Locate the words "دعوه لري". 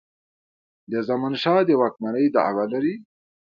2.35-2.95